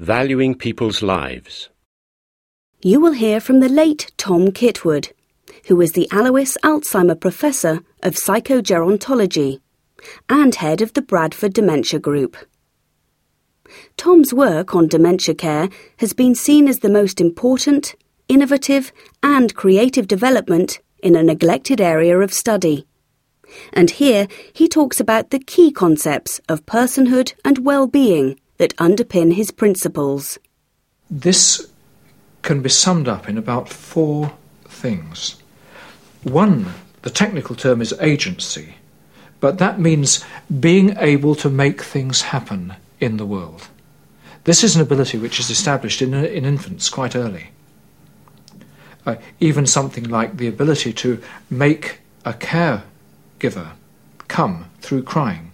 Valuing 0.00 0.54
People's 0.54 1.02
Lives. 1.02 1.68
You 2.80 3.02
will 3.02 3.12
hear 3.12 3.38
from 3.38 3.60
the 3.60 3.68
late 3.68 4.10
Tom 4.16 4.50
Kitwood, 4.50 5.12
who 5.66 5.76
was 5.76 5.92
the 5.92 6.08
Alois 6.10 6.56
Alzheimer 6.64 7.20
Professor 7.20 7.80
of 8.02 8.14
Psychogerontology 8.14 9.60
and 10.26 10.54
head 10.54 10.80
of 10.80 10.94
the 10.94 11.02
Bradford 11.02 11.52
Dementia 11.52 12.00
Group. 12.00 12.34
Tom's 13.98 14.32
work 14.32 14.74
on 14.74 14.88
dementia 14.88 15.34
care 15.34 15.68
has 15.98 16.14
been 16.14 16.34
seen 16.34 16.66
as 16.66 16.78
the 16.78 16.88
most 16.88 17.20
important, 17.20 17.94
innovative, 18.26 18.94
and 19.22 19.54
creative 19.54 20.08
development 20.08 20.80
in 21.02 21.14
a 21.14 21.22
neglected 21.22 21.78
area 21.78 22.18
of 22.18 22.32
study. 22.32 22.86
And 23.70 23.90
here 23.90 24.28
he 24.54 24.66
talks 24.66 24.98
about 24.98 25.28
the 25.28 25.40
key 25.40 25.70
concepts 25.70 26.40
of 26.48 26.64
personhood 26.64 27.34
and 27.44 27.66
well-being 27.66 28.38
that 28.60 28.76
underpin 28.76 29.32
his 29.32 29.50
principles. 29.50 30.38
This 31.10 31.72
can 32.42 32.60
be 32.60 32.68
summed 32.68 33.08
up 33.08 33.26
in 33.26 33.38
about 33.38 33.70
four 33.70 34.34
things. 34.68 35.40
One, 36.24 36.74
the 37.00 37.08
technical 37.08 37.56
term 37.56 37.80
is 37.80 37.94
agency, 38.02 38.74
but 39.40 39.56
that 39.56 39.80
means 39.80 40.22
being 40.60 40.94
able 40.98 41.34
to 41.36 41.48
make 41.48 41.80
things 41.82 42.20
happen 42.20 42.74
in 43.00 43.16
the 43.16 43.24
world. 43.24 43.68
This 44.44 44.62
is 44.62 44.76
an 44.76 44.82
ability 44.82 45.16
which 45.16 45.40
is 45.40 45.48
established 45.48 46.02
in, 46.02 46.12
in 46.12 46.44
infants 46.44 46.90
quite 46.90 47.16
early. 47.16 47.48
Uh, 49.06 49.16
even 49.40 49.64
something 49.64 50.04
like 50.04 50.36
the 50.36 50.48
ability 50.48 50.92
to 50.92 51.22
make 51.48 52.00
a 52.26 52.34
caregiver 52.34 53.70
come 54.28 54.66
through 54.82 55.04
crying. 55.04 55.49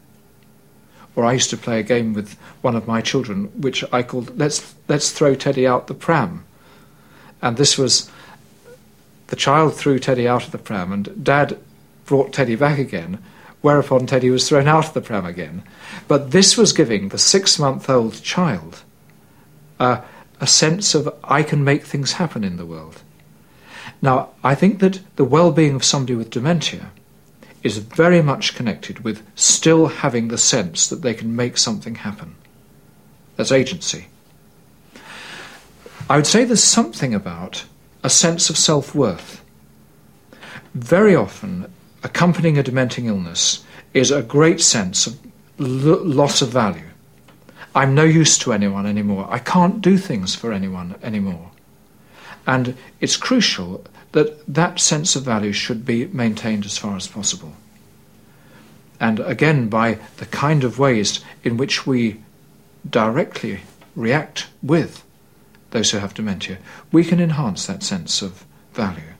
Or 1.16 1.25
I 1.25 1.33
used 1.33 1.51
to 1.51 1.56
play 1.56 1.80
a 1.80 1.83
game 1.83 2.12
with 2.12 2.37
one 2.61 2.77
of 2.77 2.87
my 2.87 3.01
children, 3.01 3.47
which 3.61 3.83
I 3.93 4.02
called 4.02 4.38
"Let's 4.38 4.74
Let's 4.87 5.11
throw 5.11 5.34
Teddy 5.34 5.66
out 5.66 5.87
the 5.87 5.95
pram," 5.95 6.45
and 7.43 7.57
this 7.57 7.77
was 7.77 8.11
the 9.29 9.37
child 9.37 9.74
threw 9.74 9.99
Teddy 9.99 10.29
out 10.29 10.45
of 10.45 10.52
the 10.52 10.59
pram, 10.59 10.93
and 10.93 11.24
Dad 11.24 11.59
brought 12.04 12.32
Teddy 12.32 12.54
back 12.54 12.79
again, 12.79 13.18
whereupon 13.60 14.07
Teddy 14.07 14.30
was 14.30 14.49
thrown 14.49 14.68
out 14.68 14.87
of 14.87 14.95
the 14.95 15.01
pram 15.01 15.26
again. 15.26 15.63
But 16.07 16.30
this 16.30 16.57
was 16.57 16.73
giving 16.73 17.09
the 17.09 17.19
six 17.19 17.59
month 17.59 17.91
old 17.91 18.23
child 18.23 18.82
uh, 19.80 20.02
a 20.41 20.46
sense 20.46 20.95
of, 20.95 21.13
I 21.24 21.43
can 21.43 21.65
make 21.65 21.85
things 21.85 22.13
happen 22.13 22.45
in 22.45 22.57
the 22.57 22.66
world. 22.66 23.02
Now, 24.02 24.30
I 24.45 24.54
think 24.54 24.79
that 24.80 25.01
the 25.16 25.24
well 25.24 25.51
being 25.51 25.74
of 25.74 25.85
somebody 25.85 26.15
with 26.15 26.30
dementia 26.30 26.91
is 27.67 27.79
very 27.79 28.23
much 28.23 28.55
connected 28.55 29.01
with 29.01 29.27
still 29.35 29.87
having 29.87 30.29
the 30.29 30.39
sense 30.39 30.87
that 30.87 31.03
they 31.03 31.13
can 31.13 31.35
make 31.35 31.59
something 31.59 31.97
happen. 31.97 32.37
That's 33.35 33.51
agency. 33.51 34.07
I 36.09 36.15
would 36.15 36.29
say 36.29 36.45
there's 36.45 36.63
something 36.63 37.13
about 37.13 37.65
a 38.05 38.09
sense 38.09 38.49
of 38.49 38.57
self 38.57 38.95
worth. 38.95 39.43
Very 40.75 41.17
often, 41.17 41.71
accompanying 42.05 42.57
a 42.57 42.63
dementing 42.63 43.07
illness 43.07 43.65
is 43.93 44.13
a 44.13 44.23
great 44.23 44.61
sense 44.61 45.09
of 45.09 45.19
l- 45.59 46.05
loss 46.05 46.41
of 46.41 46.51
value. 46.51 46.91
I'm 47.75 47.97
no 47.97 48.05
use 48.05 48.39
to 48.39 48.53
anyone 48.53 48.87
anymore. 48.87 49.27
I 49.29 49.41
can't 49.41 49.81
do 49.81 49.99
things 49.99 50.37
for 50.37 50.53
anyone 50.53 50.95
anymore. 51.03 51.51
And 52.47 52.77
it's 53.01 53.16
crucial 53.16 53.85
that 54.13 54.47
that 54.47 54.80
sense 54.80 55.16
of 55.16 55.25
value 55.25 55.52
should 55.52 55.85
be 55.85 56.07
maintained 56.07 56.65
as 56.65 56.79
far 56.79 56.97
as 56.97 57.09
possible. 57.09 57.53
And 58.99 59.21
again, 59.21 59.69
by 59.69 59.99
the 60.16 60.27
kind 60.27 60.65
of 60.65 60.79
ways 60.79 61.21
in 61.45 61.57
which 61.57 61.87
we 61.87 62.21
directly 62.88 63.61
react 63.95 64.47
with 64.62 65.05
those 65.71 65.91
who 65.91 65.99
have 65.99 66.15
dementia, 66.15 66.59
we 66.93 67.05
can 67.05 67.21
enhance 67.21 67.66
that 67.66 67.83
sense 67.83 68.22
of 68.22 68.44
value. 68.72 69.12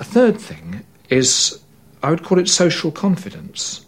A 0.00 0.04
third 0.04 0.40
thing 0.40 0.84
is, 1.10 1.60
I 2.02 2.10
would 2.10 2.24
call 2.24 2.38
it 2.38 2.48
social 2.48 2.90
confidence. 2.90 3.84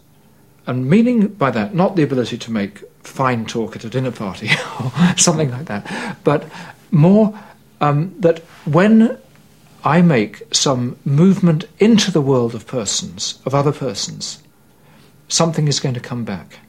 And 0.67 0.89
meaning 0.89 1.27
by 1.27 1.51
that, 1.51 1.73
not 1.73 1.95
the 1.95 2.03
ability 2.03 2.37
to 2.37 2.51
make 2.51 2.83
fine 3.03 3.45
talk 3.45 3.75
at 3.75 3.83
a 3.83 3.89
dinner 3.89 4.11
party 4.11 4.49
or 4.83 4.91
something 5.17 5.49
like 5.49 5.65
that, 5.65 6.17
but 6.23 6.45
more 6.91 7.37
um, 7.79 8.13
that 8.19 8.39
when 8.65 9.17
I 9.83 10.01
make 10.01 10.43
some 10.53 10.97
movement 11.03 11.65
into 11.79 12.11
the 12.11 12.21
world 12.21 12.53
of 12.53 12.67
persons, 12.67 13.39
of 13.45 13.55
other 13.55 13.71
persons, 13.71 14.41
something 15.27 15.67
is 15.67 15.79
going 15.79 15.95
to 15.95 16.01
come 16.01 16.23
back. 16.23 16.59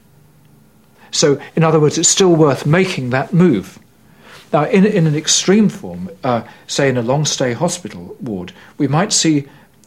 So, 1.10 1.40
in 1.54 1.62
other 1.62 1.78
words, 1.78 1.98
it's 1.98 2.08
still 2.08 2.34
worth 2.34 2.64
making 2.64 3.10
that 3.10 3.34
move. 3.34 3.78
Now, 4.52 4.64
in, 4.64 4.86
in 4.86 5.06
an 5.06 5.14
extreme 5.14 5.68
form, 5.68 6.10
uh, 6.24 6.42
say 6.66 6.88
in 6.88 6.96
a 6.96 7.02
long 7.02 7.26
stay 7.26 7.52
hospital 7.52 8.16
ward, 8.20 8.52
we 8.78 8.88
might 8.88 9.12
see 9.12 9.46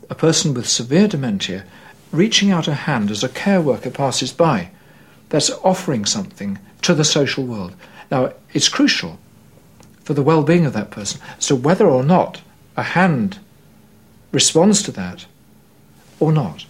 a 0.09 0.15
person 0.15 0.53
with 0.53 0.67
severe 0.67 1.07
dementia 1.07 1.65
reaching 2.11 2.51
out 2.51 2.67
a 2.67 2.73
hand 2.73 3.09
as 3.09 3.23
a 3.23 3.29
care 3.29 3.61
worker 3.61 3.89
passes 3.89 4.31
by. 4.31 4.69
That's 5.29 5.49
offering 5.63 6.05
something 6.05 6.59
to 6.83 6.93
the 6.93 7.03
social 7.03 7.43
world. 7.43 7.75
Now, 8.11 8.33
it's 8.53 8.69
crucial 8.69 9.19
for 10.05 10.13
the 10.13 10.23
well 10.23 10.43
being 10.43 10.65
of 10.65 10.73
that 10.73 10.91
person. 10.91 11.19
So, 11.39 11.55
whether 11.55 11.87
or 11.89 12.03
not 12.03 12.41
a 12.77 12.83
hand 12.83 13.39
responds 14.31 14.81
to 14.83 14.91
that 14.93 15.25
or 16.19 16.31
not. 16.31 16.65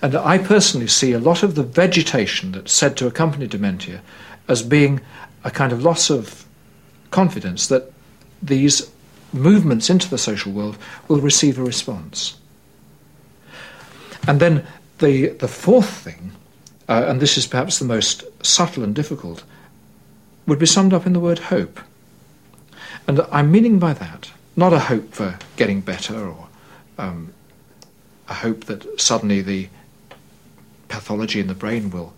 And 0.00 0.14
I 0.14 0.38
personally 0.38 0.86
see 0.86 1.12
a 1.12 1.18
lot 1.18 1.42
of 1.42 1.54
the 1.54 1.62
vegetation 1.62 2.52
that's 2.52 2.72
said 2.72 2.96
to 2.96 3.06
accompany 3.06 3.46
dementia 3.46 4.02
as 4.48 4.62
being 4.62 5.00
a 5.44 5.50
kind 5.50 5.72
of 5.72 5.82
loss 5.82 6.10
of 6.10 6.46
confidence 7.10 7.68
that 7.68 7.92
these 8.42 8.90
movements 9.32 9.90
into 9.90 10.08
the 10.08 10.18
social 10.18 10.52
world 10.52 10.78
will 11.08 11.20
receive 11.20 11.58
a 11.58 11.64
response. 11.64 12.36
And 14.26 14.40
then 14.40 14.66
the, 14.98 15.28
the 15.28 15.48
fourth 15.48 15.90
thing, 15.90 16.32
uh, 16.88 17.04
and 17.06 17.20
this 17.20 17.36
is 17.36 17.46
perhaps 17.46 17.78
the 17.78 17.84
most 17.84 18.24
subtle 18.44 18.82
and 18.82 18.94
difficult, 18.94 19.44
would 20.46 20.58
be 20.58 20.66
summed 20.66 20.94
up 20.94 21.06
in 21.06 21.12
the 21.12 21.20
word 21.20 21.38
hope. 21.38 21.80
And 23.06 23.20
I'm 23.30 23.50
meaning 23.50 23.78
by 23.78 23.92
that 23.94 24.30
not 24.56 24.72
a 24.72 24.78
hope 24.78 25.12
for 25.14 25.38
getting 25.56 25.80
better 25.80 26.28
or 26.28 26.48
um, 26.98 27.32
a 28.28 28.34
hope 28.34 28.64
that 28.64 29.00
suddenly 29.00 29.40
the 29.40 29.68
pathology 30.88 31.40
in 31.40 31.48
the 31.48 31.54
brain 31.54 31.90
will 31.90 32.14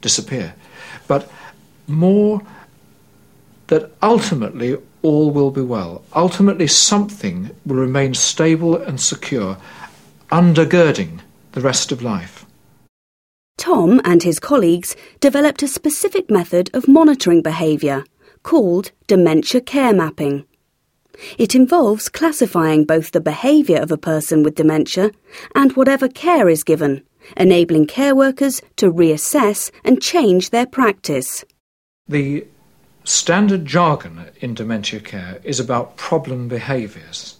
disappear, 0.00 0.54
but 1.08 1.30
more 1.86 2.42
that 3.66 3.90
ultimately 4.02 4.76
all 5.02 5.30
will 5.30 5.50
be 5.50 5.60
well. 5.60 6.04
Ultimately, 6.14 6.66
something 6.66 7.50
will 7.66 7.76
remain 7.76 8.14
stable 8.14 8.76
and 8.76 9.00
secure, 9.00 9.56
undergirding 10.30 11.20
the 11.52 11.60
rest 11.60 11.90
of 11.92 12.02
life. 12.02 12.46
Tom 13.56 14.00
and 14.04 14.22
his 14.22 14.38
colleagues 14.38 14.94
developed 15.20 15.62
a 15.62 15.68
specific 15.68 16.30
method 16.30 16.70
of 16.74 16.88
monitoring 16.88 17.42
behaviour 17.42 18.04
called 18.44 18.92
dementia 19.08 19.60
care 19.60 19.92
mapping. 19.92 20.44
It 21.38 21.54
involves 21.54 22.08
classifying 22.08 22.84
both 22.84 23.10
the 23.10 23.20
behaviour 23.20 23.78
of 23.78 23.90
a 23.90 23.98
person 23.98 24.44
with 24.44 24.54
dementia 24.54 25.10
and 25.54 25.72
whatever 25.72 26.08
care 26.08 26.48
is 26.48 26.62
given, 26.62 27.02
enabling 27.36 27.86
care 27.86 28.14
workers 28.14 28.62
to 28.76 28.92
reassess 28.92 29.72
and 29.84 30.00
change 30.00 30.50
their 30.50 30.66
practice. 30.66 31.44
The 32.06 32.46
standard 33.04 33.66
jargon 33.66 34.26
in 34.40 34.54
dementia 34.54 35.00
care 35.00 35.40
is 35.42 35.58
about 35.58 35.96
problem 35.96 36.48
behaviours. 36.48 37.36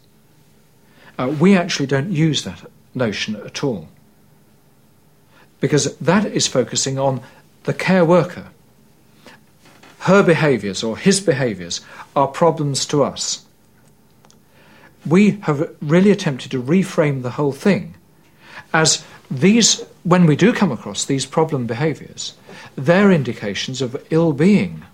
Uh, 1.19 1.35
we 1.39 1.57
actually 1.57 1.87
don't 1.87 2.11
use 2.11 2.45
that 2.45 2.65
notion 2.95 3.37
at 3.37 3.63
all 3.63 3.89
because 5.61 5.97
that 5.97 6.27
is 6.27 6.47
focusing 6.47 6.99
on 6.99 7.23
the 7.65 7.75
care 7.75 8.05
worker. 8.05 8.49
Her 10.05 10.23
behaviours 10.23 10.83
or 10.83 10.99
his 10.99 11.21
behaviours 11.21 11.81
are 12.15 12.27
problems 12.27 12.85
to 12.87 13.03
us. 13.03 13.47
We 15.07 15.39
have 15.43 15.75
really 15.81 16.11
attempted 16.11 16.51
to 16.51 16.63
reframe 16.63 17.23
the 17.23 17.31
whole 17.31 17.53
thing 17.53 17.95
as 18.75 19.03
these, 19.31 19.83
when 20.03 20.27
we 20.27 20.37
do 20.37 20.53
come 20.53 20.71
across 20.71 21.07
these 21.07 21.25
problem 21.25 21.67
behaviours, 21.67 22.35
they're 22.77 23.11
indications 23.11 23.81
of 23.81 24.05
ill 24.11 24.35
being 24.35 24.85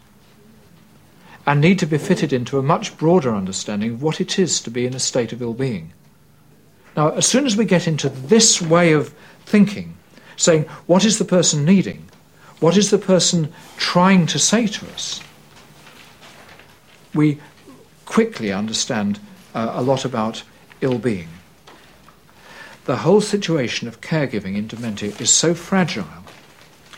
and 1.45 1.61
need 1.61 1.81
to 1.81 1.87
be 1.87 1.99
fitted 1.99 2.33
into 2.33 2.59
a 2.59 2.63
much 2.63 2.97
broader 2.97 3.35
understanding 3.35 3.95
of 3.95 4.03
what 4.03 4.21
it 4.21 4.39
is 4.39 4.61
to 4.61 4.71
be 4.71 4.87
in 4.87 4.95
a 4.95 5.01
state 5.01 5.33
of 5.33 5.43
ill 5.43 5.55
being. 5.55 5.93
Now, 6.97 7.11
as 7.11 7.27
soon 7.27 7.47
as 7.47 7.57
we 7.57 7.65
get 7.65 7.89
into 7.89 8.09
this 8.09 8.63
way 8.63 8.93
of 8.93 9.13
thinking, 9.45 9.97
saying, 10.37 10.65
what 10.87 11.05
is 11.05 11.19
the 11.19 11.25
person 11.25 11.65
needing? 11.65 12.10
What 12.61 12.77
is 12.77 12.91
the 12.91 12.99
person 12.99 13.53
trying 13.79 14.27
to 14.27 14.39
say 14.39 14.67
to 14.67 14.87
us? 14.93 15.21
We 17.15 17.41
quickly 18.05 18.53
understand 18.53 19.19
uh, 19.55 19.73
a 19.75 19.83
lot 19.83 20.05
about 20.05 20.43
ill 20.83 20.99
being. 20.99 21.29
The 22.85 22.99
whole 22.99 23.23
situation 23.23 23.89
of 23.89 24.01
caregiving 24.01 24.57
in 24.57 24.67
dementia 24.67 25.13
is 25.19 25.31
so 25.31 25.55
fragile. 25.55 26.07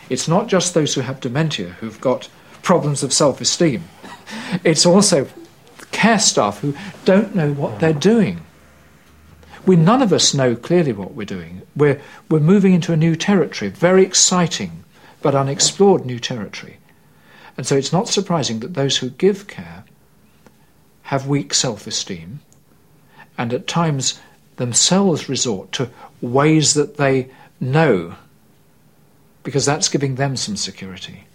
It's 0.09 0.27
not 0.27 0.47
just 0.47 0.73
those 0.73 0.93
who 0.95 1.01
have 1.01 1.21
dementia 1.21 1.69
who've 1.79 2.01
got 2.01 2.29
problems 2.61 3.01
of 3.01 3.13
self 3.13 3.41
esteem. 3.41 3.83
It's 4.63 4.85
also 4.85 5.27
care 5.91 6.19
staff 6.19 6.59
who 6.59 6.75
don't 7.05 7.35
know 7.35 7.53
what 7.53 7.79
they're 7.79 7.93
doing. 7.93 8.41
We 9.65 9.75
none 9.75 10.01
of 10.01 10.13
us 10.13 10.33
know 10.33 10.55
clearly 10.55 10.91
what 10.93 11.13
we're 11.13 11.25
doing. 11.25 11.61
We're, 11.75 12.01
we're 12.29 12.39
moving 12.39 12.73
into 12.73 12.93
a 12.93 12.97
new 12.97 13.15
territory, 13.15 13.69
very 13.69 14.03
exciting 14.03 14.82
but 15.23 15.33
unexplored 15.33 16.05
new 16.05 16.19
territory. 16.19 16.77
And 17.57 17.65
so 17.65 17.75
it's 17.75 17.93
not 17.93 18.07
surprising 18.07 18.59
that 18.59 18.75
those 18.75 18.97
who 18.97 19.09
give 19.09 19.47
care 19.47 19.85
have 21.03 21.27
weak 21.27 21.53
self 21.55 21.87
esteem 21.87 22.41
and 23.37 23.51
at 23.53 23.65
times 23.65 24.19
themselves 24.57 25.27
resort 25.27 25.71
to 25.71 25.89
ways 26.21 26.75
that 26.75 26.97
they 26.97 27.29
know 27.59 28.15
because 29.41 29.65
that's 29.65 29.89
giving 29.89 30.15
them 30.15 30.35
some 30.35 30.55
security. 30.55 31.25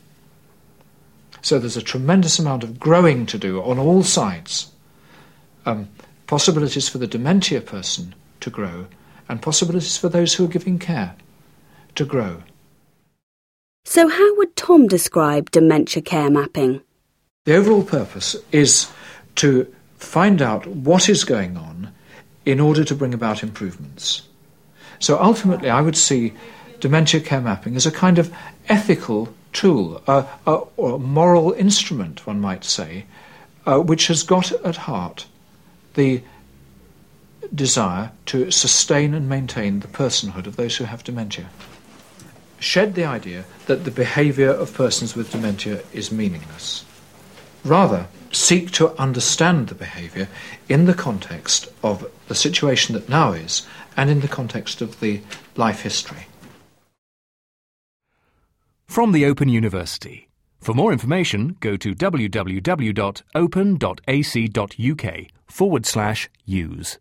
So 1.42 1.58
there's 1.58 1.76
a 1.76 1.82
tremendous 1.82 2.38
amount 2.38 2.62
of 2.64 2.78
growing 2.78 3.26
to 3.26 3.38
do 3.38 3.62
on 3.62 3.78
all 3.78 4.02
sides. 4.02 4.70
Um, 5.66 5.88
possibilities 6.26 6.88
for 6.88 6.98
the 6.98 7.06
dementia 7.06 7.60
person 7.60 8.14
to 8.40 8.50
grow, 8.50 8.86
and 9.28 9.42
possibilities 9.42 9.96
for 9.96 10.08
those 10.08 10.34
who 10.34 10.44
are 10.44 10.48
giving 10.48 10.78
care 10.78 11.14
to 11.94 12.04
grow. 12.04 12.42
So, 13.90 14.06
how 14.06 14.36
would 14.36 14.54
Tom 14.54 14.86
describe 14.86 15.50
dementia 15.50 16.02
care 16.02 16.28
mapping? 16.28 16.82
The 17.46 17.56
overall 17.56 17.82
purpose 17.82 18.36
is 18.52 18.86
to 19.36 19.66
find 19.96 20.42
out 20.42 20.66
what 20.66 21.08
is 21.08 21.24
going 21.24 21.56
on 21.56 21.94
in 22.44 22.60
order 22.60 22.84
to 22.84 22.94
bring 22.94 23.14
about 23.14 23.42
improvements. 23.42 24.28
So, 24.98 25.18
ultimately, 25.18 25.70
I 25.70 25.80
would 25.80 25.96
see 25.96 26.34
dementia 26.80 27.22
care 27.22 27.40
mapping 27.40 27.76
as 27.76 27.86
a 27.86 27.90
kind 27.90 28.18
of 28.18 28.30
ethical 28.68 29.34
tool, 29.54 30.02
a, 30.06 30.98
moral 30.98 31.52
instrument, 31.52 32.26
one 32.26 32.42
might 32.42 32.64
say, 32.64 33.06
uh, 33.64 33.78
which 33.78 34.08
has 34.08 34.22
got 34.22 34.52
at 34.66 34.76
heart 34.76 35.24
the 35.94 36.22
desire 37.54 38.12
to 38.26 38.50
sustain 38.50 39.14
and 39.14 39.30
maintain 39.30 39.80
the 39.80 39.88
personhood 39.88 40.46
of 40.46 40.56
those 40.56 40.76
who 40.76 40.84
have 40.84 41.02
dementia. 41.04 41.48
Shed 42.60 42.94
the 42.94 43.04
idea 43.04 43.44
that 43.66 43.84
the 43.84 43.90
behaviour 43.90 44.50
of 44.50 44.74
persons 44.74 45.14
with 45.14 45.30
dementia 45.30 45.82
is 45.92 46.10
meaningless. 46.10 46.84
Rather, 47.64 48.08
seek 48.32 48.70
to 48.72 48.96
understand 48.98 49.68
the 49.68 49.74
behaviour 49.74 50.28
in 50.68 50.86
the 50.86 50.94
context 50.94 51.68
of 51.82 52.10
the 52.28 52.34
situation 52.34 52.94
that 52.94 53.08
now 53.08 53.32
is 53.32 53.66
and 53.96 54.10
in 54.10 54.20
the 54.20 54.28
context 54.28 54.80
of 54.80 55.00
the 55.00 55.20
life 55.56 55.82
history. 55.82 56.26
From 58.86 59.12
the 59.12 59.24
Open 59.26 59.48
University. 59.48 60.28
For 60.60 60.74
more 60.74 60.92
information, 60.92 61.56
go 61.60 61.76
to 61.76 61.94
www.open.ac.uk 61.94 62.86
forward 65.46 65.86
slash 65.86 66.28
use. 66.44 66.98